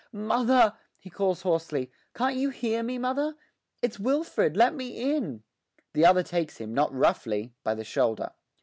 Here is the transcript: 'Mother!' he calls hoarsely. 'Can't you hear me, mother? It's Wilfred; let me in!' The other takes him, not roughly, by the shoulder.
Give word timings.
'Mother!' 0.11 0.73
he 0.97 1.11
calls 1.11 1.43
hoarsely. 1.43 1.91
'Can't 2.15 2.35
you 2.35 2.49
hear 2.49 2.81
me, 2.81 2.97
mother? 2.97 3.35
It's 3.83 3.99
Wilfred; 3.99 4.57
let 4.57 4.73
me 4.73 5.13
in!' 5.15 5.43
The 5.93 6.07
other 6.07 6.23
takes 6.23 6.57
him, 6.57 6.73
not 6.73 6.91
roughly, 6.91 7.53
by 7.63 7.75
the 7.75 7.83
shoulder. 7.83 8.31